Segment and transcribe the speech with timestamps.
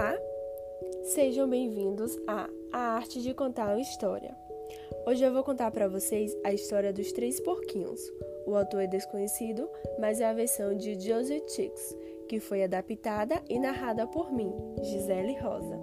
[0.00, 0.18] Olá,
[1.12, 4.34] sejam bem-vindos a A Arte de Contar uma História.
[5.06, 8.00] Hoje eu vou contar para vocês a história dos Três Porquinhos.
[8.46, 9.68] O autor é desconhecido,
[9.98, 11.94] mas é a versão de Joseph Chicks,
[12.30, 14.50] que foi adaptada e narrada por mim,
[14.82, 15.78] Gisele Rosa.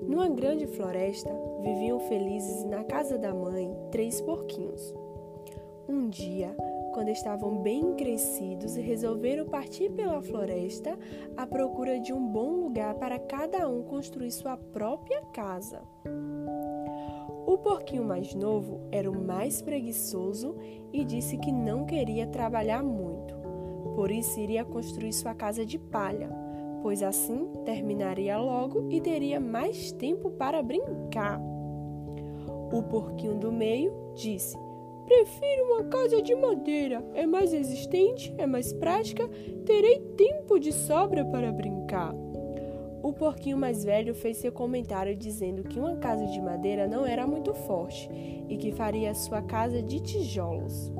[0.00, 4.94] Numa grande floresta, viviam felizes na casa da mãe três porquinhos.
[5.88, 6.56] Um dia,
[6.98, 10.98] quando estavam bem crescidos resolveram partir pela floresta
[11.36, 15.80] à procura de um bom lugar para cada um construir sua própria casa.
[17.46, 20.56] O porquinho mais novo era o mais preguiçoso
[20.92, 23.32] e disse que não queria trabalhar muito,
[23.94, 26.28] por isso iria construir sua casa de palha,
[26.82, 31.40] pois assim terminaria logo e teria mais tempo para brincar.
[32.72, 34.58] O porquinho do meio disse
[35.08, 37.02] Prefiro uma casa de madeira.
[37.14, 39.26] É mais resistente, é mais prática,
[39.64, 42.14] terei tempo de sobra para brincar.
[43.02, 47.26] O porquinho mais velho fez seu comentário dizendo que uma casa de madeira não era
[47.26, 48.06] muito forte
[48.50, 50.92] e que faria sua casa de tijolos.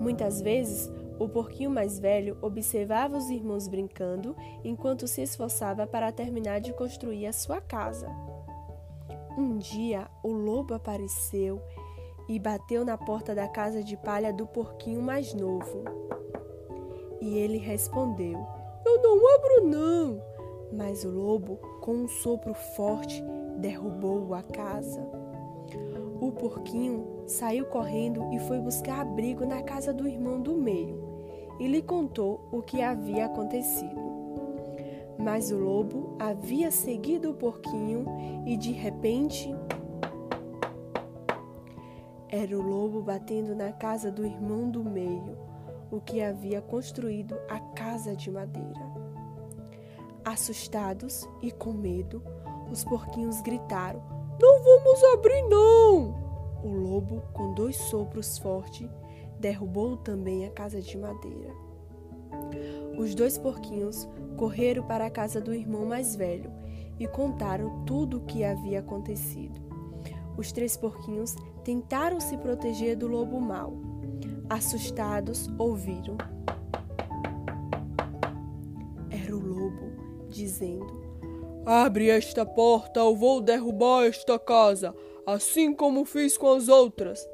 [0.00, 6.58] Muitas vezes, o porquinho mais velho observava os irmãos brincando enquanto se esforçava para terminar
[6.62, 8.08] de construir a sua casa.
[9.36, 11.60] Um dia, o lobo apareceu
[12.32, 15.84] e bateu na porta da casa de palha do porquinho mais novo.
[17.20, 18.38] E ele respondeu:
[18.86, 20.22] Eu não abro, não.
[20.72, 23.22] Mas o lobo, com um sopro forte,
[23.58, 25.06] derrubou a casa.
[26.18, 31.12] O porquinho saiu correndo e foi buscar abrigo na casa do irmão do meio
[31.60, 34.00] e lhe contou o que havia acontecido.
[35.18, 38.06] Mas o lobo havia seguido o porquinho
[38.46, 39.54] e de repente
[42.32, 45.36] era o lobo batendo na casa do irmão do meio,
[45.90, 48.80] o que havia construído a casa de madeira.
[50.24, 52.22] Assustados e com medo,
[52.70, 54.02] os porquinhos gritaram:
[54.40, 56.22] Não vamos abrir, não!
[56.64, 58.88] O lobo, com dois sopros fortes,
[59.38, 61.52] derrubou também a casa de madeira.
[62.96, 66.50] Os dois porquinhos correram para a casa do irmão mais velho
[66.98, 69.71] e contaram tudo o que havia acontecido.
[70.36, 71.34] Os três porquinhos
[71.64, 73.74] tentaram se proteger do lobo mau.
[74.48, 76.16] Assustados, ouviram.
[79.10, 79.92] Era o lobo
[80.28, 81.02] dizendo:
[81.64, 84.94] Abre esta porta ou vou derrubar esta casa,
[85.26, 87.26] assim como fiz com as outras.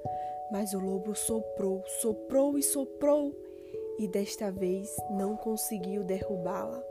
[0.51, 3.35] Mas o lobo soprou, soprou e soprou,
[3.99, 6.83] e desta vez não conseguiu derrubá-la.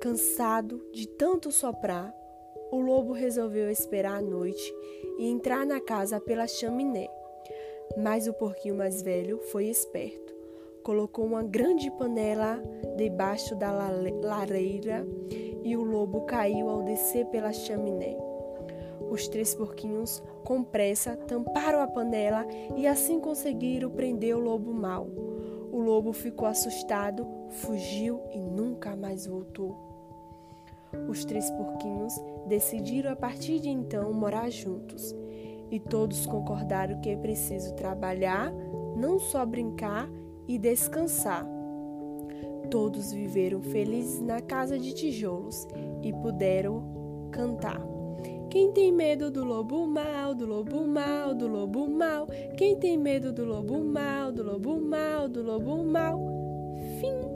[0.00, 2.14] Cansado de tanto soprar,
[2.70, 4.74] o lobo resolveu esperar a noite
[5.18, 7.08] e entrar na casa pela chaminé.
[7.96, 10.32] Mas o porquinho mais velho foi esperto.
[10.82, 12.62] Colocou uma grande panela
[12.96, 15.06] debaixo da lareira
[15.62, 18.16] e o lobo caiu ao descer pela chaminé.
[19.10, 22.46] Os três porquinhos, com pressa, tamparam a panela
[22.76, 25.06] e assim conseguiram prender o lobo mau.
[25.70, 29.91] O lobo ficou assustado, fugiu e nunca mais voltou.
[31.08, 32.14] Os três porquinhos
[32.46, 35.14] decidiram a partir de então morar juntos
[35.70, 38.52] e todos concordaram que é preciso trabalhar,
[38.96, 40.08] não só brincar
[40.46, 41.46] e descansar.
[42.70, 45.66] Todos viveram felizes na casa de tijolos
[46.02, 47.80] e puderam cantar.
[48.50, 52.26] Quem tem medo do lobo mal, do lobo mal, do lobo mal?
[52.56, 56.20] Quem tem medo do lobo mal, do lobo mal, do lobo mal?
[57.00, 57.22] Fim.